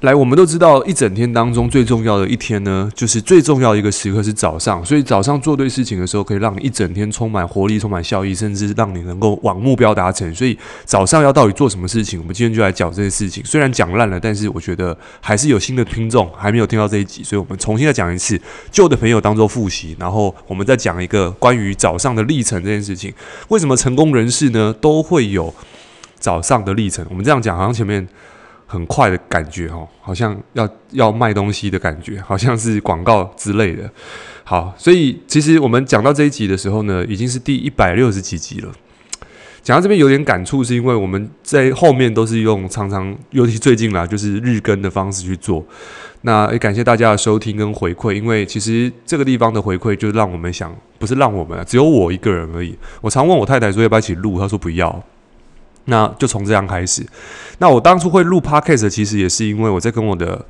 [0.00, 4.82] 来，我们都知道，一整天当中最重要的一天呢，就是最重要的一个时刻是早上。
[4.82, 10.34] 所以早上做对事情的时候，可以让你一整天充满活力、充满效益，甚至让你能够往目标达成。
[10.34, 12.18] 所以早上要到底做什么事情？
[12.18, 13.44] 我们今天就来讲这些事情。
[13.44, 18.40] 虽然讲烂了，但是我觉得还是有新的听众还没有听到这一集，所以我们重新再讲一次，
[18.70, 23.12] 旧的朋友当做复习，然后我们再讲一个关于早上的历程这件事情。
[23.48, 25.52] 为什么成功人士呢都会有
[26.18, 27.04] 早上的历程？
[27.10, 28.08] 我们这样讲，好像前面。
[28.70, 33.90] 很快的感觉哦，好像要要卖东西的感觉， 好像是广告之类的。
[34.44, 38.70] 好，所以其实我们讲到这一集的时候呢，已经是第一百六十几集了。
[39.60, 45.64] 讲到这边有点感触，是因为我们在后面都是用常常，尤其最近啦，就是日更的方式去做。
[46.22, 52.78] 那也感谢大家的收听跟回馈，因为其实这个地方的回馈就让我们想，不是让我们，只有我一个人而已。
[53.00, 55.02] 我常问我太太说要不要一起录，她说不要。
[55.86, 57.06] 那就从这样开始。
[57.58, 60.44] 那我当初会录 Podcast，其实也是因为我在跟我的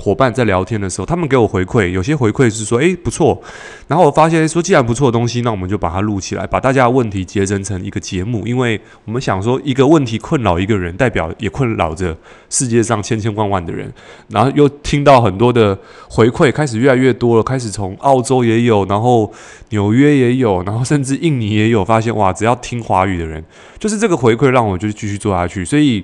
[0.00, 3.40] 伙伴在聊天的时候，他们给我回馈，有些回馈是说，诶，不错。
[3.86, 8.46] 然后我发现说，既然不错的东西，那我们就把它录起来，把大家的问题结成成一个节目。
[8.46, 12.16] 因为我们想说，一个问题困扰一个人，代表也困扰着
[12.48, 13.92] 世界上千千万万的人。
[14.28, 19.30] 然后又听到很多的回馈，开始越来越多了，开始从澳洲也有，然后
[19.68, 23.44] 纽约也有，然后甚至印尼也有，发现哇，只要听华语的人，
[23.78, 25.62] 就是这个回馈让我就继续做下去。
[25.62, 26.02] 所以。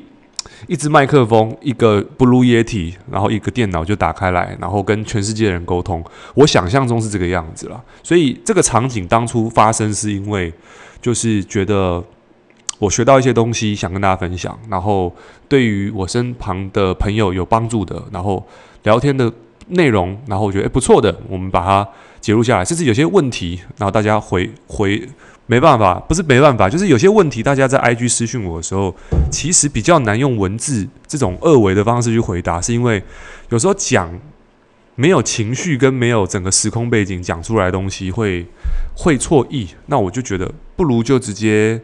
[0.67, 6.05] 一支麦克风，一个 Blue Yeti，然后一个电脑就打开来，然后跟全世界的人沟通。
[6.35, 7.83] 我想象中是这个样子了。
[8.03, 10.53] 所以这个场景当初发生是因为，
[11.01, 12.03] 就是觉得
[12.79, 15.15] 我学到一些东西，想跟大家分享，然后
[15.49, 18.47] 对于我身旁的朋友有帮助的，然后
[18.83, 19.33] 聊天的
[19.69, 21.89] 内容，然后我觉得诶不错的，我们把它
[22.21, 22.65] 记录下来。
[22.65, 25.09] 甚至有些问题，然后大家回回。
[25.49, 28.93] 没办法，不是没办法，就是有些问题，大家在 IG 私讯我的时候，
[29.31, 33.01] 其实比较难用文字这种二维的方式去回答，是因为
[33.51, 34.13] 有时候讲
[34.97, 38.45] 没有情绪跟没有整个时空背景讲出来的东西会
[38.97, 39.69] 会错意。
[39.87, 41.81] 那我就觉得不如就直接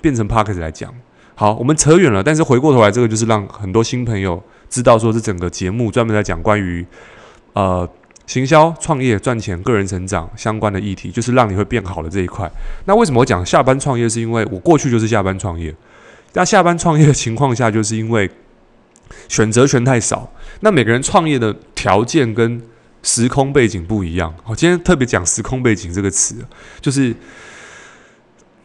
[0.00, 0.94] 变成 Podcast 来讲。
[1.34, 4.40] 好，我们扯远了，但是回过头来，这个就是让很多新朋友
[4.70, 6.86] 知道说，这整个节目专门在讲关于
[7.54, 7.88] 呃。
[8.26, 12.50] 行销、创业、赚钱、个人成长相关的议题，就是让你会变好的这一块。
[12.86, 14.08] 那为什么我讲下班创业？
[14.08, 15.74] 是因为我过去就是下班创业。
[16.32, 18.30] 那下班创业的情况下，就是因为
[19.28, 20.32] 选择权太少。
[20.60, 22.62] 那每个人创业的条件跟
[23.02, 24.34] 时空背景不一样。
[24.44, 26.36] 我今天特别讲“时空背景”这个词，
[26.80, 27.14] 就是。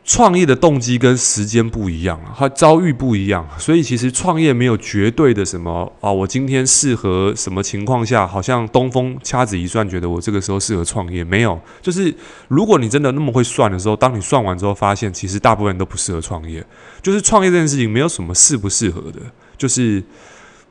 [0.09, 12.12] 创业的动机跟时间不一样啊，它遭遇不一样，所以其实创业没有绝对的什么啊，我今天适合什么情况下，好像东风掐指一算，觉得我这个时候适合创业，没有，就是
[12.48, 16.66] 如果你真的那么会算的时候，当你算完之后，发现其实大部分人都不适合创业，
[17.03, 19.19] 就是创业这件事情没有什么适不适合的，
[19.59, 20.03] 就是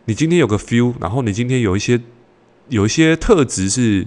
[0.07, 2.01] 你今天有个 feel，然后你今天有一些
[2.71, 4.05] 有一些特质是。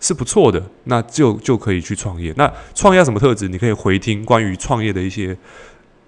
[0.00, 2.32] 是不错的，那就就可以去创业。
[2.36, 3.48] 那创业什么特质？
[3.48, 5.36] 你可以回听关于创业的一些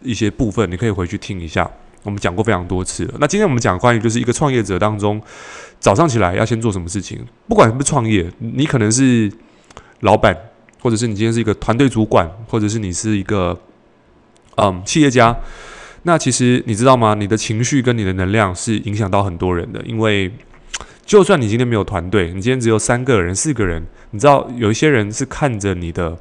[0.02, 1.68] 一些部分，你可以回去听一下。
[2.04, 3.14] 我们讲过非常多次了。
[3.18, 5.20] 那今天我们讲关于就是一个创业者当中，
[5.80, 7.18] 早上起来要先做什么事情？
[7.48, 9.30] 不管是不是创业，你可能是
[10.00, 10.36] 老板，
[10.80, 13.58] 或者是你今天是一个团队主管，或者是你是一个
[14.56, 15.36] 嗯企业家。
[16.04, 17.14] 那其实你知道吗？
[17.14, 20.30] 你的情绪跟你的能量是影响到很多人的，因为。
[21.08, 26.14] 就算你今天没有团队，你今天只有三个人、四个人，你知道有一些人是看着你的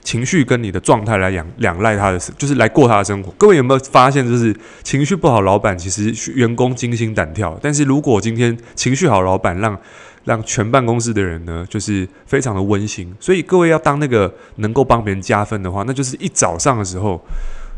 [0.00, 3.30] 情绪跟你的状态来养仰赖他的，就是来过他的生活。
[3.36, 9.78] 各位有没有发现，就是情绪不好，老板其实员工惊心胆跳；但是如果今天情绪好，老板让
[10.24, 13.14] 让全办公室的人呢，就是非常的温馨。
[13.20, 17.22] 所以各位要当那个能够帮别人加分的话，那就是一早上的时候。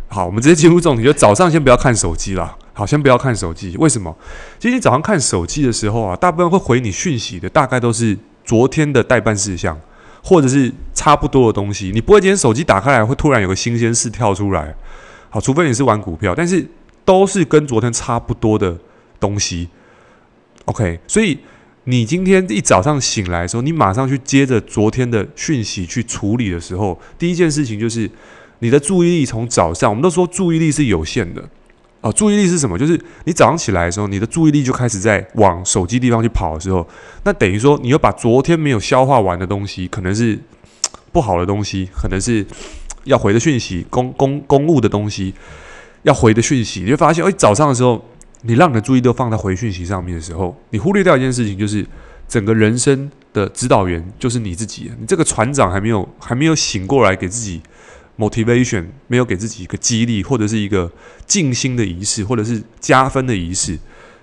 [0.06, 2.56] 好，我们直接进入重点，就早上先不要看手机了。
[2.74, 3.76] 好，先不要看手机。
[3.76, 4.16] 为什么？
[4.58, 9.78] 今天早上看手机的时候啊，大部分会回你讯息的，大概都是昨天的待办事项，
[10.22, 11.90] 或者是差不多的东西。
[11.92, 14.74] 你不会今天手机打开来会突然有个新鲜事跳出来。
[15.28, 16.66] 好，除非你是玩股票，但是
[17.04, 18.78] 都是跟昨天差不多的
[19.20, 19.68] 东西。
[20.64, 21.38] OK，所以
[21.84, 28.10] 你今天一早上醒来的时候，你马上去接着昨天的讯息去处理的时候，第一件事情就是。
[28.62, 31.42] 你的注意力从早上，我们都说注意力是有限的，
[32.02, 32.76] 哦，注意力是什么？
[32.76, 36.87] 就是你早上起来的时候，你的注意力就开始在往手机地方去跑的时候，
[37.22, 40.37] 那等于说你又把昨天没有消化完的东西，可能是
[41.12, 42.44] 不好的东西，可能是
[43.04, 45.32] 要回的讯息，公公公务的东西
[46.02, 48.04] 要回的讯息，你会发现，哎，早上的时候，
[48.43, 51.87] 你让你的注意力都放在回讯息上面的时候，你忽略掉一件事情，就是
[52.26, 57.62] 整个人生的指导员就是你自己，你这个船长还没有还没有醒过来，给自己。
[58.19, 60.91] Motivation 没有给自己一个激励，或者是一个
[61.26, 63.79] 静心的仪式，或者是加分的仪式，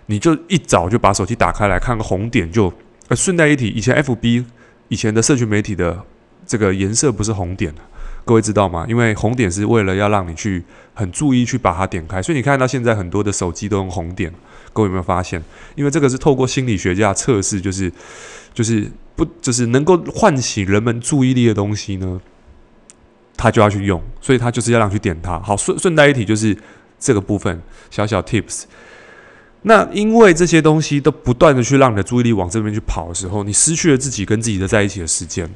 [0.06, 2.72] 你就一早就把手机打开来看个红点就，
[3.08, 4.46] 呃，顺带一提，以前 FB
[4.90, 6.04] 以前的社群媒体的
[6.46, 7.74] 这个颜色不是红点，
[8.26, 8.86] 各位知道吗？
[8.88, 10.64] 因为红点是为了要让你去
[10.94, 14.32] 很注意去把它点开，所以你看到现在很多的手机都用红点，
[14.74, 15.44] 各位有没有发现？
[15.76, 17.92] 因为这个是透过心理学家测试，就是
[18.54, 22.20] 就是不就是能够唤起人们注意力的东西呢，
[23.40, 25.40] 他就要去用，所以他就是要让去点它。
[25.40, 26.56] 好，顺顺带一提就是
[27.00, 28.64] 这个部分小小 tips。
[29.62, 35.50] 那因为这些东西都不断的去让你的注意力往这边去跑的时候，你失去了自己跟自己的在一起的时间，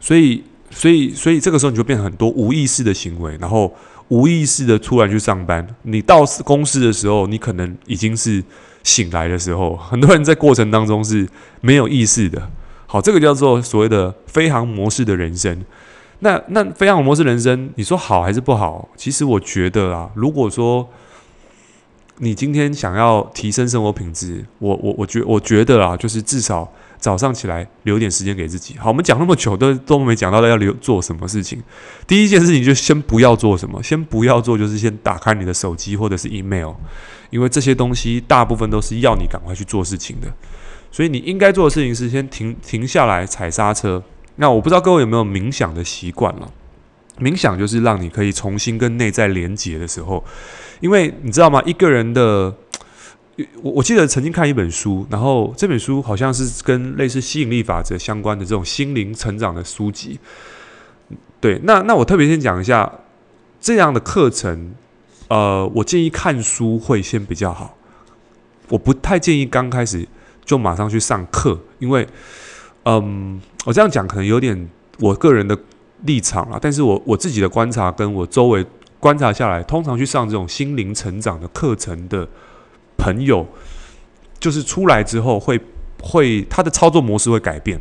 [0.00, 3.72] 所以，所以，所以这个时候你就变很多无意识的行为，然后
[4.08, 5.64] 无意识的突然去上班。
[5.82, 8.42] 你到公司的时候，你可能已经是
[8.82, 11.28] 醒来的时候，很多人在过程当中是
[11.60, 12.50] 没有意识的。
[12.86, 15.64] 好，这个叫做所谓的飞航模式的人生。
[16.24, 18.88] 那那飞航模式人生，你说好还是不好？
[18.96, 20.88] 其实我觉得啊，如果说
[22.18, 28.78] 你今天想要提升生活品质，我我我觉我觉得啊，就是至少早上起来留点时间给自己。
[28.78, 31.60] 好，我们讲那么久都都没讲到要留做什么事情。
[32.06, 36.72] 第一件事情就先不要做什么，先不要做，就是先打开你的手机或者是 email，
[37.30, 40.28] 因为这些东西大部分都是要你赶快去做事情的。
[40.92, 44.00] 所以你应该做的事情是先停停下来踩刹车。
[44.36, 46.50] 那我不知道各位有没有冥想的习惯了？
[47.18, 50.24] 冥想就是让你可以重新跟内在连接的时候。
[50.80, 51.62] 因为你知道吗？
[51.64, 52.54] 一个人的，
[53.62, 60.18] 我我记得曾经看一本书，然后这本书好像是跟类似吸引力法则相关的这种心灵成长的书籍。
[61.40, 62.90] 对，那那我特别先讲一下
[63.60, 64.74] 这样的课程。
[65.28, 67.74] 呃，我建议看书会先比较好。
[68.68, 70.06] 我不太建议刚开始
[70.44, 72.06] 就马上去上课，因为，
[72.84, 74.68] 嗯，我这样讲可能有点
[74.98, 75.58] 我个人的
[76.04, 78.64] 立场了，但是我我自己的观察跟我周围。
[79.02, 82.24] 观察下来，通常去上这种心灵成长的课程的
[82.96, 83.44] 朋友，
[84.38, 85.60] 就是出来之后会
[86.00, 87.80] 会他的操作模式会改变，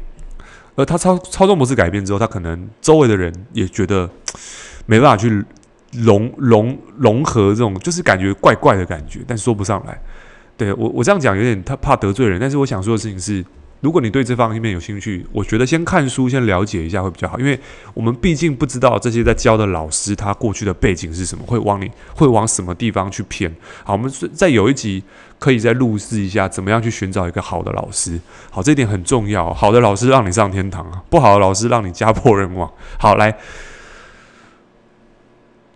[0.73, 4.09] 而他操操作模式改变之后，他可能周围的人也觉得
[4.87, 5.45] 没办法去
[5.91, 10.01] 融融融合这种，就是感觉怪怪的感觉，但说不上来。
[10.57, 13.45] 对，我我这样讲有点他怕得罪人，但是我想说的事情是。
[13.81, 17.59] 如果你对这方面有兴趣，我觉得先看书，先了解一下会比较好，因为
[17.93, 23.53] 我们毕竟不知道这些在教的老师他过去的背景是什么，会往你会往什么地方去骗。
[23.83, 25.03] 好，我们在有一集
[25.39, 28.19] 可以再录制一下，怎么样去寻找一个好的老师。
[28.51, 29.51] 好，这一点很重要。
[29.51, 32.71] 好的老师让你上天堂，不好的老师让你家破人亡。
[32.99, 33.35] 好，来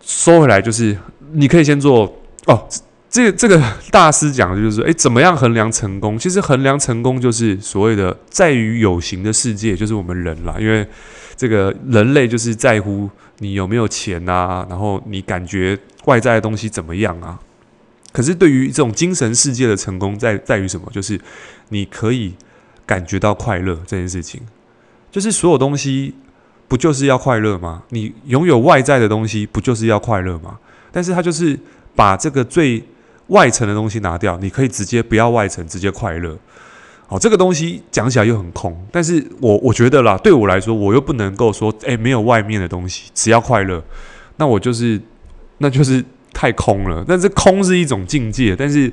[0.02, 0.96] 说回来，就是
[1.34, 2.68] 你可以先做哦。
[3.16, 6.20] 这个这个大师讲的就是说，诶，怎么样衡量成功？
[6.20, 10.58] 其实衡量成功就是所谓的在于有形的世界，就是我们人啦。
[10.60, 10.86] 因为
[11.38, 17.40] 这个人类就是在乎你有没有钱啊，然后你感觉外在的东西怎么样啊。
[18.12, 20.86] 可是对于这种精神世界的成功在，在在于什么？
[20.92, 21.18] 就是
[21.70, 22.34] 你可以
[22.86, 24.42] 感觉到快乐这件事情。
[25.10, 26.14] 就是所有东西
[26.68, 27.84] 不就是要快乐吗？
[27.92, 30.60] 你拥有外在的东西不就是要快乐吗？
[30.92, 31.58] 但是它就是
[31.96, 32.84] 把这个最
[33.28, 36.38] 外层的东西拿掉，你可以直接不要外层，直接快乐。
[37.08, 43.84] 好，这个东西讲起来又很空，但是我我觉得啦，对我来说，我又不能够说，诶，没有外面的东西，只要快乐，
[44.38, 45.00] 那我就是，
[45.60, 47.06] 那就是太空了。
[47.08, 48.92] 但是空是一种境界，但是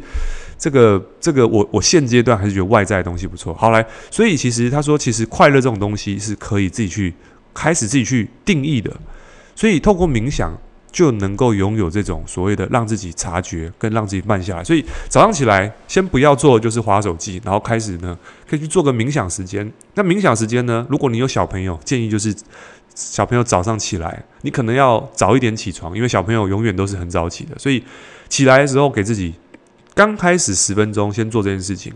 [0.58, 3.54] 这个这个，我我现阶段还是觉得外在的东西不错。
[3.54, 7.14] 好来，所以其实他说，其实快乐这种东西是可以自己去
[7.54, 8.90] 开始自己去定义的，
[9.54, 10.54] 所以透过冥想。
[10.92, 19.72] 就能够拥有这种所谓的让自己察觉跟让自己慢下来，所以早上起来先不要做就是划手机，然后开始呢可以去做个冥想时间。
[19.94, 22.34] 那冥想时间呢，如果你有小朋友，建议就是
[22.94, 27.82] 小朋友早上起来，你可能要早一点起床，因为小朋友永远都是很早起的，所以
[28.28, 29.34] 起来的时候给自己
[29.94, 31.92] 刚开始十分钟先做这件事情。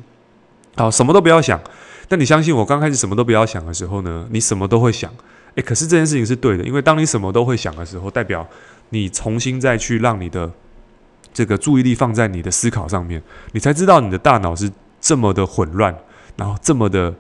[0.75, 1.61] 好，什么都不要想。
[2.09, 5.13] 但你相信我，刚开始什么都不要想的时候呢，你什么都会想。
[5.57, 8.47] 诶，可是这件事情是对的，因为当你什么都会想的时候，代表
[8.91, 10.51] 你重新再去让你的
[11.35, 13.23] 这个注意力放在你的思考上面，
[13.53, 14.71] 你才知道你的大脑是
[15.01, 15.95] 这么的混乱，
[16.37, 17.15] 然后这么的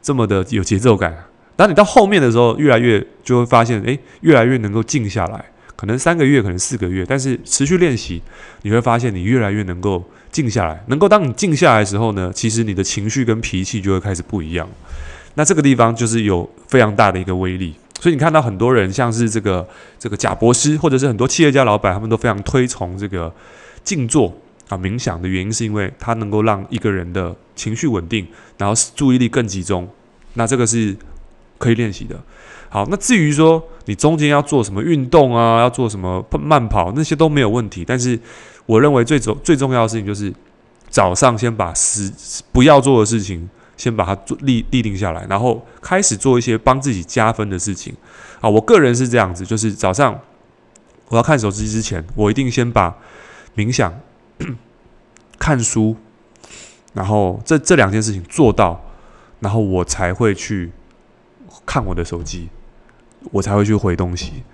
[0.00, 1.24] 这么的有节奏感。
[1.54, 5.44] 当你到后面的时候，越来越就会发现，诶，越来越能够静下来。
[5.76, 8.22] 可能三个月，可能四个月，但是持续练习，
[8.62, 10.82] 你会发现你越来越能够静下来。
[10.86, 14.68] 能够当你静下来的时候呢，其实你的情绪跟脾气就会开始不一样。
[15.34, 17.74] 那这个地方就是有非常大的一个威力。
[18.00, 19.66] 所以你看到很多人，像是这个
[19.98, 23.32] 这个贾博士，或者是很多企业家老板，他们都非常推崇这个
[23.84, 24.32] 静坐
[24.68, 28.26] 啊冥想的原因，是因为它能够让一个人的情绪稳定，
[28.58, 29.88] 然后注意力更集中。
[30.34, 30.96] 那这个是
[31.58, 32.20] 可以练习的。
[32.68, 37.84] 好，那至于说你中间要做什么运动啊，要做什么慢跑，那些都没有问题。
[37.86, 38.18] 但是
[38.66, 40.32] 我认为最重最重要的事情就是
[40.88, 42.10] 早上先把时
[42.50, 43.48] 不要做的事情
[43.82, 47.92] 先把它做立立定下来，然后开始做一些帮自己加分的事情
[48.40, 48.48] 啊。
[48.48, 50.16] 我个人是这样子，就是早上
[51.08, 52.96] 我要看手机之前，我一定先把
[53.56, 53.92] 冥想、
[55.36, 55.96] 看书，
[56.94, 58.80] 然后这这两件事情做到，
[59.40, 60.70] 然后我才会去
[61.66, 62.50] 看我的手机，
[63.32, 64.44] 我才会去回东西。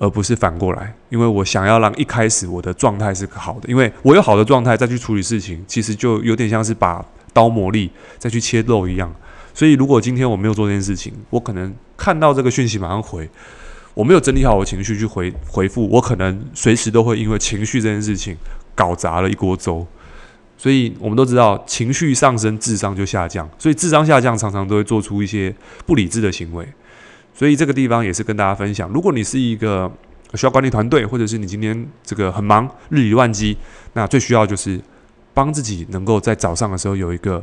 [0.00, 7.04] 而不是反过来，因为我想要让一开始我的状态是好的，因为我有好的状态再去处理事情，其实就有点像是把
[7.38, 9.14] 刀磨利再去切肉一样。
[9.54, 13.28] 所以如果今天我没有做这件事情，我可能看到这个讯息马上回，
[13.94, 18.36] 我没有整理好我情绪去回回复，我可能随时都会因为情绪这件事情
[18.74, 19.86] 搞砸了一锅粥。
[20.56, 25.54] 所以我们都知道，情绪上升，智商就下降，所以智商下降常常都会做出一些
[25.86, 26.66] 不理智的行为。
[27.32, 29.88] 所以这个地方也是跟大家分享，如果你是一个
[30.34, 33.56] 需要管理团队，或者是你今天这个很忙，日理万机，
[33.92, 34.80] 那最需要就是
[35.38, 37.40] 帮自己能够在早上的时候有一个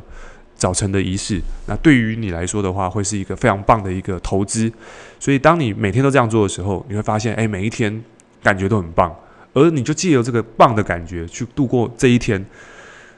[0.58, 1.40] 早晨的仪式。
[1.66, 4.70] 那对于你来说的话，会是一个非常棒的一个投资。
[5.18, 8.04] 所以当你每天都这样做的时候，你会发现，哎，每一天
[8.44, 9.16] 感觉都很棒，
[9.54, 12.46] 而你就借由这个棒的感觉去度过这一天。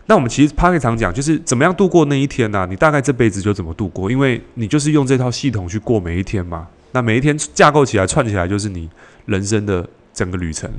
[0.06, 6.68] 那我们其实 p a r k 常讲，就是怎么样度过那一天呢、你大概这辈子就怎么度过，因为你就是用这套系统去过每一天嘛。
[6.92, 8.88] 那每一天架构起来、串起来，就是你
[9.26, 10.70] 人生的整个旅程。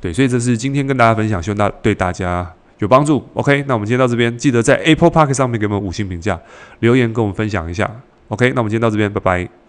[0.00, 3.24] 对，所以这是今天跟大家分享，希望大对大家有帮助。
[3.34, 6.40] OK，那我们今天到这边，记得在 Apple Park 上面给我们五星评价，
[6.80, 7.90] 留言跟我们分享一下。
[8.28, 9.63] OK，那我们今天到这边，拜拜。